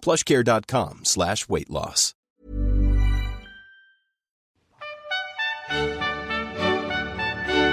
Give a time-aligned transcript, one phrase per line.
[0.00, 2.14] plushcare.com slash weight loss.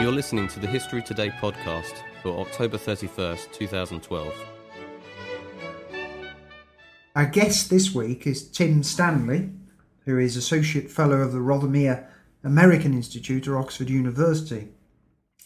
[0.01, 4.33] You're listening to the History Today podcast for October 31st, 2012.
[7.15, 9.49] Our guest this week is Tim Stanley,
[10.03, 12.05] who is Associate Fellow of the Rothermere
[12.43, 14.67] American Institute at Oxford University,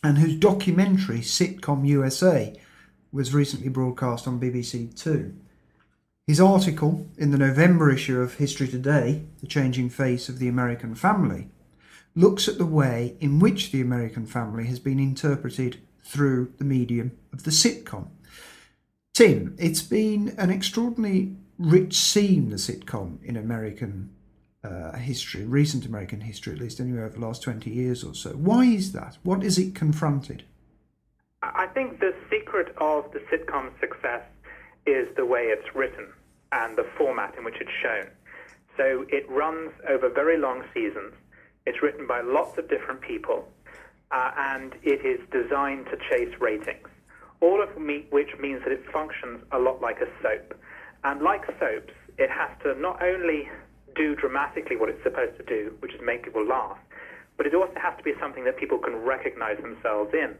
[0.03, 2.53] and whose documentary Sitcom USA
[3.11, 5.35] was recently broadcast on BBC Two.
[6.29, 10.93] His article in the November issue of History Today, The Changing Face of the American
[10.93, 11.49] Family,
[12.13, 17.17] looks at the way in which the American family has been interpreted through the medium
[17.33, 18.09] of the sitcom.
[19.11, 24.11] Tim, it's been an extraordinarily rich scene, the sitcom, in American
[24.63, 28.33] uh, history, recent American history, at least anyway, over the last 20 years or so.
[28.33, 29.17] Why is that?
[29.23, 30.43] What is it confronted?
[31.41, 34.21] I think the secret of the sitcom's success
[34.85, 36.05] is the way it's written
[36.51, 38.07] and the format in which it's shown.
[38.77, 41.13] So it runs over very long seasons.
[41.65, 43.47] It's written by lots of different people,
[44.11, 46.87] uh, and it is designed to chase ratings.
[47.41, 50.53] All of me, which means that it functions a lot like a soap.
[51.03, 53.49] And like soaps, it has to not only
[53.95, 56.77] do dramatically what it's supposed to do, which is make people laugh,
[57.37, 60.35] but it also has to be something that people can recognize themselves in.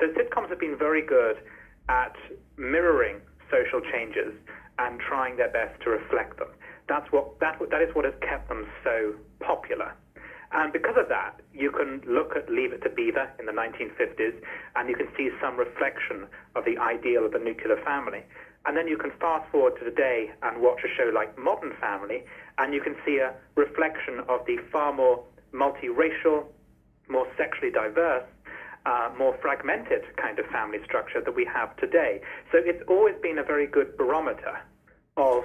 [0.00, 1.36] So sitcoms have been very good
[1.88, 2.16] at
[2.56, 3.20] mirroring
[3.50, 4.32] social changes
[4.78, 6.48] and trying their best to reflect them.
[6.88, 9.94] That's what that that is what has kept them so popular.
[10.52, 14.38] And because of that, you can look at Leave It to Beaver in the 1950s,
[14.76, 18.22] and you can see some reflection of the ideal of the nuclear family.
[18.64, 22.22] And then you can fast forward to today and watch a show like Modern Family,
[22.58, 26.46] and you can see a reflection of the far more multiracial,
[27.08, 28.24] more sexually diverse,
[28.86, 32.20] uh, more fragmented kind of family structure that we have today.
[32.52, 34.60] So it's always been a very good barometer
[35.16, 35.44] of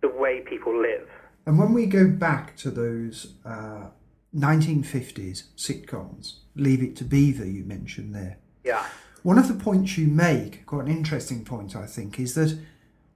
[0.00, 1.08] the way people live.
[1.46, 3.88] And when we go back to those uh,
[4.34, 8.38] 1950s sitcoms, Leave It to Beaver, you mentioned there.
[8.64, 8.84] Yeah.
[9.22, 12.58] One of the points you make, quite an interesting point, I think, is that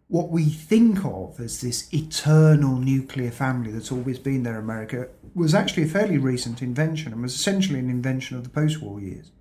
[0.09, 5.09] what we think of as this eternal nuclear family that's always been there in America
[5.35, 9.01] was actually a fairly recent invention and was essentially an invention of the post war
[9.01, 9.33] years.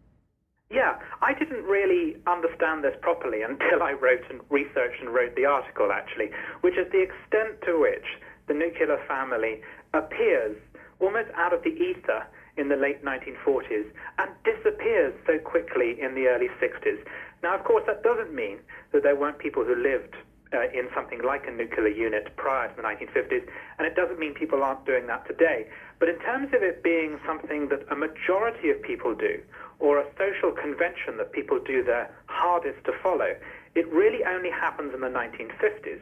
[0.71, 5.45] Yeah, I didn't really understand this properly until I wrote and researched and wrote the
[5.45, 8.05] article, actually, which is the extent to which
[8.47, 9.61] the nuclear family
[9.93, 10.57] appears
[10.99, 12.25] almost out of the ether
[12.57, 13.85] in the late 1940s
[14.19, 17.03] and disappears so quickly in the early 60s.
[17.41, 18.59] Now, of course, that doesn't mean
[18.91, 20.15] that there weren't people who lived
[20.53, 23.43] uh, in something like a nuclear unit prior to the 1950s,
[23.77, 25.67] and it doesn't mean people aren't doing that today.
[25.99, 29.41] But in terms of it being something that a majority of people do,
[29.83, 33.35] or a social convention that people do their hardest to follow,
[33.75, 35.99] it really only happens in the 1950s.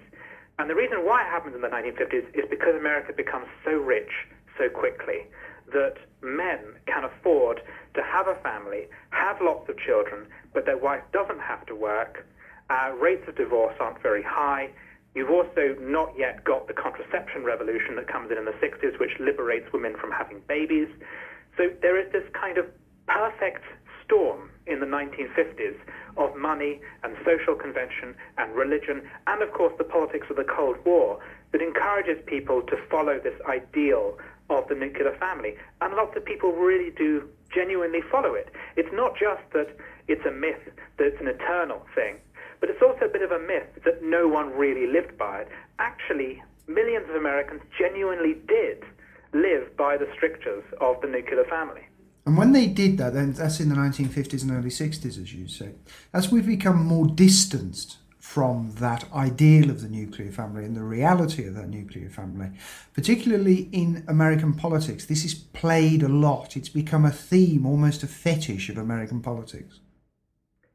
[0.60, 4.12] And the reason why it happens in the 1950s is because America becomes so rich
[4.56, 5.26] so quickly
[5.74, 7.62] that men can afford
[7.96, 12.28] to have a family, have lots of children, but their wife doesn't have to work.
[12.70, 14.70] Uh, rates of divorce aren't very high.
[15.16, 19.18] You've also not yet got the contraception revolution that comes in in the 60s, which
[19.20, 20.88] liberates women from having babies.
[21.58, 22.66] So there is this kind of
[23.08, 23.64] perfect
[24.04, 25.78] storm in the 1950s
[26.18, 30.78] of money and social convention and religion, and of course the politics of the Cold
[30.86, 31.20] War
[31.52, 34.18] that encourages people to follow this ideal
[34.50, 35.56] of the nuclear family.
[35.82, 38.50] And lots of people really do genuinely follow it.
[38.76, 39.76] It's not just that
[40.08, 40.62] it's a myth,
[40.98, 42.18] that it's an eternal thing,
[42.60, 45.50] but it's also a bit of a myth that no one really lived by it.
[45.80, 48.84] Actually, millions of Americans genuinely did
[49.34, 51.88] live by the strictures of the nuclear family.
[52.26, 55.48] And when they did that, then that's in the 1950s and early 60s, as you
[55.48, 55.72] say,
[56.14, 61.46] as we've become more distanced from that ideal of the nuclear family and the reality
[61.48, 62.50] of that nuclear family,
[62.94, 65.06] particularly in American politics.
[65.06, 66.56] This is played a lot.
[66.56, 69.80] It's become a theme, almost a fetish of American politics.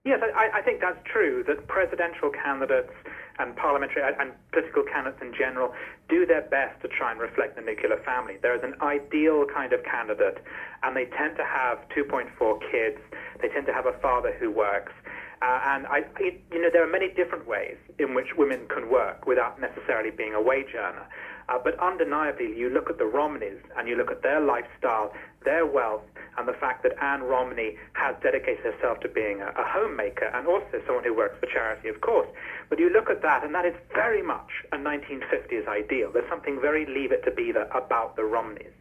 [0.06, 2.94] Yes, I, I think that's true, that presidential candidates
[3.40, 5.74] and parliamentary and political candidates in general
[6.08, 8.38] do their best to try and reflect the nuclear family.
[8.40, 10.38] There is an ideal kind of candidate,
[10.84, 12.30] and they tend to have 2.4
[12.70, 13.02] kids.
[13.42, 14.92] They tend to have a father who works.
[15.42, 18.90] Uh, and I, it, you know, there are many different ways in which women can
[18.90, 21.06] work without necessarily being a wage earner.
[21.48, 25.12] Uh, but undeniably, you look at the Romneys and you look at their lifestyle,
[25.44, 26.02] their wealth,
[26.38, 30.46] and the fact that Anne Romney has dedicated herself to being a, a homemaker and
[30.48, 32.28] also someone who works for charity, of course.
[32.68, 36.10] But you look at that, and that is very much a 1950s ideal.
[36.12, 38.74] There's something very Leave It to Beaver about the Romneys.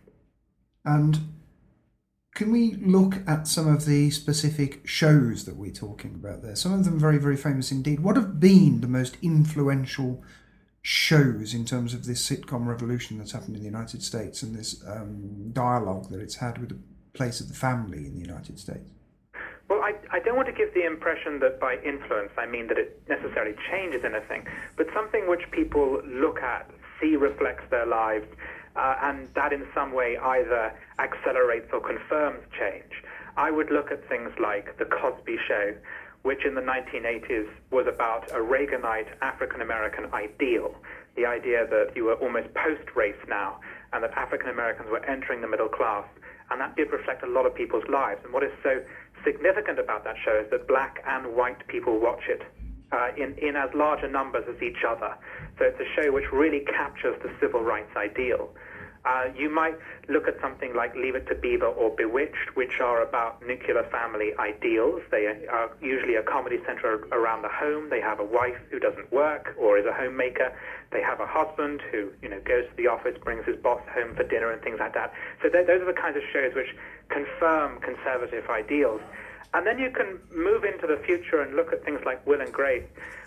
[0.85, 1.19] And
[2.35, 6.55] can we look at some of the specific shows that we're talking about there?
[6.55, 8.01] Some of them very, very famous indeed.
[8.01, 10.21] What have been the most influential
[10.81, 14.83] shows in terms of this sitcom revolution that's happened in the United States and this
[14.85, 16.77] um, dialogue that it's had with the
[17.13, 18.85] place of the family in the United States?
[19.69, 22.77] Well, I, I don't want to give the impression that by influence I mean that
[22.77, 24.45] it necessarily changes anything,
[24.75, 26.69] but something which people look at,
[27.01, 28.27] see reflects their lives,
[28.75, 33.04] uh, and that in some way either accelerates or confirms change.
[33.38, 35.75] I would look at things like The Cosby Show,
[36.24, 40.75] which in the 1980s was about a Reaganite African American ideal,
[41.16, 43.60] the idea that you were almost post race now,
[43.94, 46.06] and that African Americans were entering the middle class.
[46.50, 48.22] And that did reflect a lot of people's lives.
[48.24, 48.81] And what is so
[49.24, 52.44] significant about that show is that black and white people watch it
[52.91, 55.15] uh, in, in as large a numbers as each other.
[55.57, 58.49] So it's a show which really captures the civil rights ideal.
[59.05, 59.77] Uh, you might
[60.09, 64.33] look at something like Leave It to Beaver or Bewitched, which are about nuclear family
[64.39, 65.01] ideals.
[65.11, 67.91] They are usually a comedy centered around the home.
[67.91, 70.57] They have a wife who doesn't work or is a homemaker.
[70.91, 74.15] They have a husband who, you know, goes to the office, brings his boss home
[74.15, 75.13] for dinner and things like that.
[75.43, 76.73] So th- those are the kinds of shows which
[77.09, 79.01] confirm conservative ideals.
[79.53, 82.51] And then you can move into the future and look at things like Will and
[82.51, 82.86] Grace,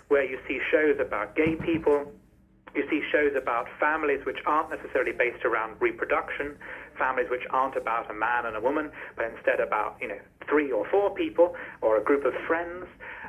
[0.09, 2.11] where you see shows about gay people,
[2.75, 6.55] you see shows about families which aren't necessarily based around reproduction,
[6.97, 10.71] families which aren't about a man and a woman, but instead about you know three
[10.71, 12.85] or four people or a group of friends.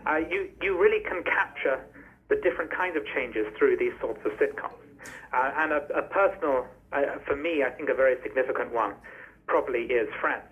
[0.06, 1.80] Uh, you you really can capture
[2.28, 4.76] the different kinds of changes through these sorts of sitcoms.
[5.32, 8.94] Uh, and a, a personal, uh, for me, I think a very significant one
[9.46, 10.44] probably is Friends,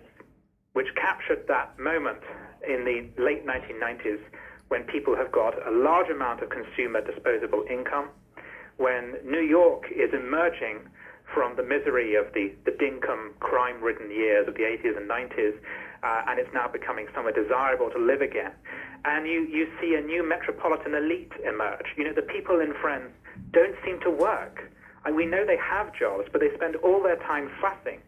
[0.73, 2.19] which captured that moment
[2.67, 4.19] in the late 1990s
[4.67, 8.09] when people have got a large amount of consumer disposable income
[8.79, 10.79] when New York is emerging
[11.33, 15.53] from the misery of the, the dinkum, crime ridden years of the 80s and 90s,
[16.01, 18.51] uh, and it's now becoming somewhere desirable to live again.
[19.05, 21.85] And you, you see a new metropolitan elite emerge.
[21.97, 23.11] You know, the people in Friends
[23.51, 24.71] don't seem to work.
[25.05, 27.99] And we know they have jobs, but they spend all their time fussing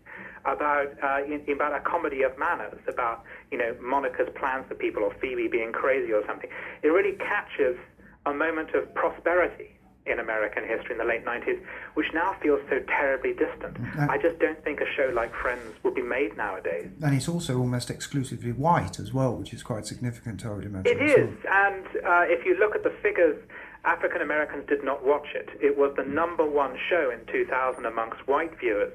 [0.46, 5.04] about uh, in, about a comedy of manners, about you know Monica's plans for people
[5.04, 6.50] or Phoebe being crazy or something.
[6.84, 7.78] It really captures
[8.26, 11.62] a moment of prosperity in American history in the late 90s,
[11.94, 13.78] which now feels so terribly distant.
[13.98, 16.90] Uh, I just don't think a show like Friends would be made nowadays.
[17.04, 21.00] And it's also almost exclusively white as well, which is quite significant, I would imagine.
[21.00, 23.38] It is, and uh, if you look at the figures,
[23.86, 25.50] African Americans did not watch it.
[25.60, 28.94] It was the number one show in 2000 amongst white viewers,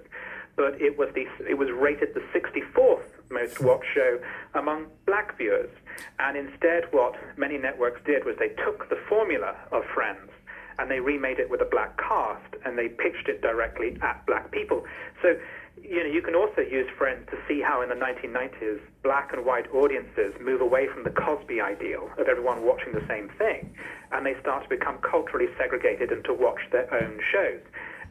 [0.57, 4.19] but it was the it was rated the 64th most watched show
[4.55, 5.71] among black viewers.
[6.19, 10.31] And instead, what many networks did was they took the formula of Friends
[10.79, 14.51] and they remade it with a black cast and they pitched it directly at black
[14.51, 14.85] people.
[15.23, 15.37] So,
[15.83, 19.45] you know, you can also use Friends to see how in the 1990s black and
[19.45, 23.75] white audiences move away from the Cosby ideal of everyone watching the same thing
[24.13, 27.61] and they start to become culturally segregated and to watch their own shows.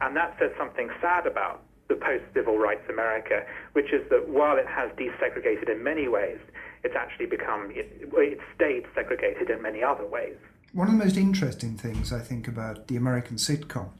[0.00, 4.66] And that says something sad about the post-civil rights America, which is that while it
[4.66, 6.38] has desegregated in many ways,
[6.82, 10.36] it's actually become, it, it stayed segregated in many other ways.
[10.72, 13.90] One of the most interesting things I think about the American sitcom,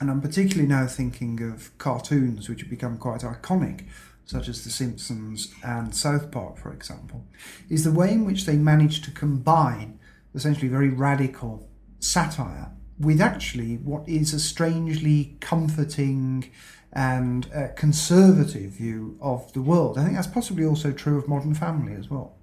[0.00, 3.86] and I'm particularly now thinking of cartoons which have become quite iconic,
[4.26, 7.24] such as The Simpsons and South Park, for example,
[7.68, 9.98] is the way in which they manage to combine
[10.34, 11.68] essentially very radical
[12.00, 16.50] satire with actually what is a strangely comforting
[16.92, 19.98] and conservative view of the world.
[19.98, 22.36] I think that's possibly also true of Modern Family as well.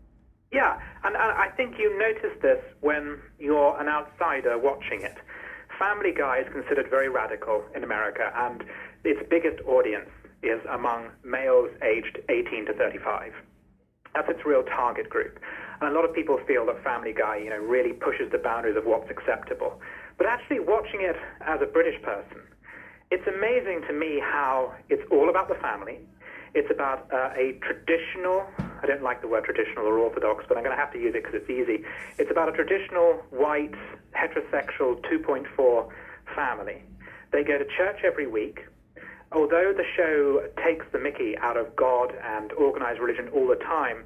[0.52, 5.16] Yeah, and, and I think you notice this when you're an outsider watching it.
[5.80, 8.64] Family Guy is considered very radical in America, and
[9.06, 10.10] its biggest audience
[10.44, 13.34] is among males aged 18 to 35.
[14.14, 15.40] That's its real target group.
[15.80, 18.76] And a lot of people feel that Family Guy, you know, really pushes the boundaries
[18.76, 19.80] of what's acceptable.
[20.18, 22.42] But actually, watching it as a British person,
[23.12, 26.00] it's amazing to me how it's all about the family.
[26.54, 28.46] It's about uh, a traditional,
[28.82, 31.16] I don't like the word traditional or orthodox, but I'm going to have to use
[31.16, 31.84] it because it's easy.
[32.18, 33.76] It's about a traditional, white,
[34.16, 35.90] heterosexual 2.4
[36.36, 36.84] family.
[37.32, 38.60] They go to church every week.
[39.32, 44.04] Although the show takes the mickey out of God and organized religion all the time,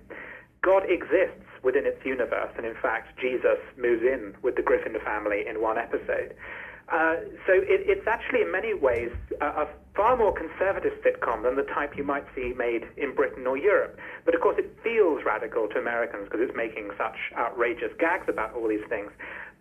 [0.65, 2.49] God exists within its universe.
[2.57, 6.33] And in fact, Jesus moves in with the Griffin family in one episode.
[6.89, 9.09] Uh, so it, it's actually, in many ways,
[9.41, 13.47] a, a, far more conservative sitcom than the type you might see made in Britain
[13.47, 13.97] or Europe.
[14.25, 18.53] But of course, it feels radical to Americans because it's making such outrageous gags about
[18.53, 19.09] all these things.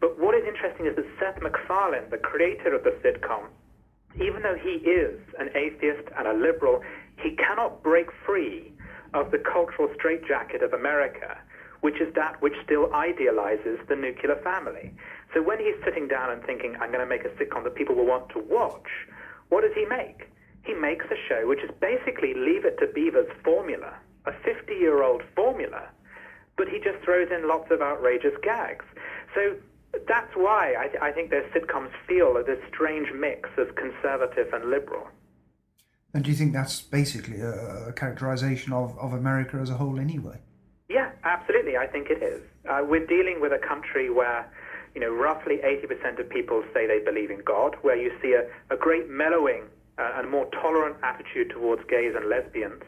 [0.01, 3.49] But what is interesting is that Seth MacFarlane, the creator of the sitcom,
[4.21, 6.83] even though he is an atheist and a liberal,
[7.23, 8.74] he cannot break free
[9.15, 11.39] of the cultural straitjacket of America,
[11.81, 14.93] which is that which still idealizes the nuclear family.
[15.33, 17.95] So when he's sitting down and thinking, I'm going to make a sitcom that people
[17.95, 18.89] will want to watch,
[19.49, 20.29] what does he make?
[20.65, 23.95] He makes a show which is basically Leave It to Beaver's formula,
[24.27, 25.89] a 50 year old formula,
[26.57, 28.85] but he just throws in lots of outrageous gags.
[29.35, 29.57] So
[30.09, 34.71] that's why I, th- I think those sitcoms feel this strange mix of conservative and
[34.71, 35.09] liberal.
[36.15, 39.99] And do you think that's basically a, a characterization of, of America as a whole
[39.99, 40.39] anyway?
[40.89, 41.77] Yeah, absolutely.
[41.77, 42.41] I think it is.
[42.69, 44.49] Uh, we're dealing with a country where
[44.95, 48.47] you know, roughly 80% of people say they believe in God, where you see a,
[48.73, 49.65] a great mellowing
[49.99, 52.83] uh, and a more tolerant attitude towards gays and lesbians.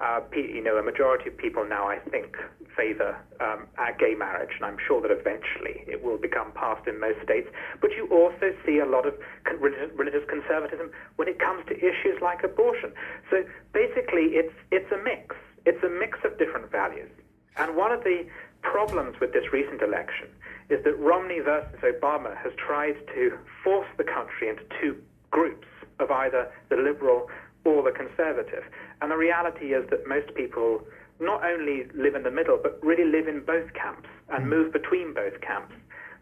[0.00, 2.36] Uh, you know, a majority of people now, I think,
[2.76, 3.66] favor um,
[3.98, 7.48] gay marriage, and I'm sure that eventually it will become passed in most states.
[7.80, 9.14] But you also see a lot of
[9.44, 12.92] con- religious conservatism when it comes to issues like abortion.
[13.30, 15.36] So basically, it's it's a mix.
[15.66, 17.10] It's a mix of different values.
[17.56, 18.26] And one of the
[18.62, 20.28] problems with this recent election
[20.68, 24.96] is that Romney versus Obama has tried to force the country into two
[25.30, 25.68] groups
[26.00, 27.28] of either the liberal
[27.64, 28.64] or the conservative.
[29.00, 30.82] And the reality is that most people
[31.20, 34.50] not only live in the middle, but really live in both camps and hmm.
[34.50, 35.74] move between both camps.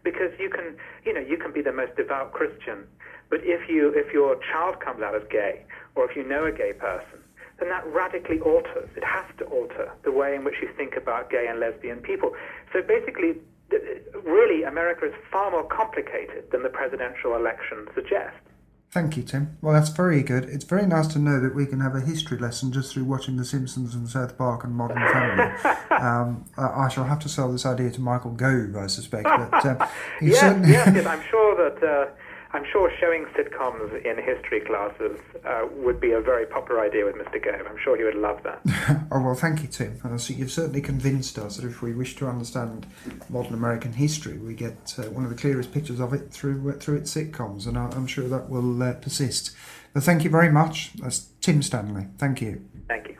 [0.03, 2.85] Because you can, you know, you can be the most devout Christian,
[3.29, 5.63] but if you, if your child comes out as gay,
[5.95, 7.23] or if you know a gay person,
[7.59, 8.89] then that radically alters.
[8.95, 12.33] It has to alter the way in which you think about gay and lesbian people.
[12.73, 13.35] So basically,
[14.23, 18.39] really, America is far more complicated than the presidential election suggests.
[18.93, 19.57] Thank you, Tim.
[19.59, 20.43] Well, that's very good.
[20.43, 23.37] It's very nice to know that we can have a history lesson just through watching
[23.37, 25.51] The Simpsons and South Park and Modern Family.
[25.99, 29.23] um, I shall have to sell this idea to Michael Gove, I suspect.
[29.23, 29.87] But uh,
[30.21, 30.69] yes, certainly...
[30.69, 31.83] yes, yes, I'm sure that.
[31.83, 32.05] Uh,
[32.55, 37.15] I'm sure showing sitcoms in history classes uh, would be a very popular idea with
[37.15, 37.43] Mr.
[37.43, 37.65] Gove.
[37.67, 38.61] I'm sure he would love that.
[39.11, 39.99] oh, well, thank you, Tim.
[40.03, 42.85] Uh, so you've certainly convinced us that if we wish to understand
[43.27, 46.73] modern American history, we get uh, one of the clearest pictures of it through uh,
[46.73, 49.55] through its sitcoms, and I'm sure that will uh, persist.
[49.95, 50.93] But thank you very much.
[50.93, 52.05] That's Tim Stanley.
[52.19, 52.63] Thank you.
[52.87, 53.17] Thank you.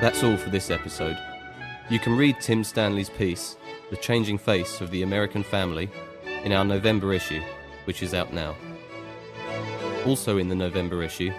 [0.00, 1.18] That's all for this episode.
[1.90, 3.56] You can read Tim Stanley's piece
[3.90, 5.90] the Changing Face of the American Family,
[6.44, 7.42] in our November issue,
[7.84, 8.54] which is out now.
[10.06, 11.32] Also in the November issue,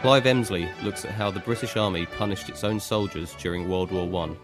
[0.00, 4.24] Clive Emsley looks at how the British Army punished its own soldiers during World War
[4.24, 4.36] I.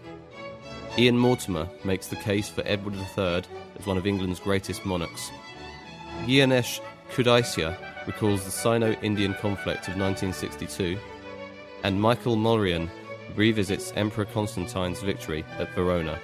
[0.97, 3.43] Ian Mortimer makes the case for Edward III
[3.77, 5.31] as one of England's greatest monarchs.
[6.25, 6.81] Gyanesh
[7.11, 10.97] Kudaisya recalls the Sino Indian conflict of 1962,
[11.83, 12.89] and Michael Mulryan
[13.35, 16.19] revisits Emperor Constantine's victory at Verona.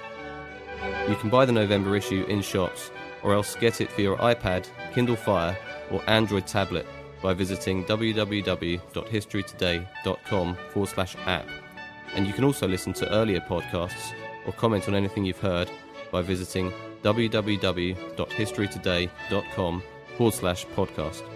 [1.08, 2.92] You can buy the November issue in shops,
[3.22, 5.56] or else get it for your iPad, Kindle Fire,
[5.90, 6.86] or Android tablet
[7.22, 11.48] by visiting www.historytoday.com forward slash app.
[12.14, 14.14] And you can also listen to earlier podcasts
[14.46, 15.68] or comment on anything you've heard
[16.10, 19.82] by visiting www.historytoday.com
[20.16, 21.35] forward slash podcast.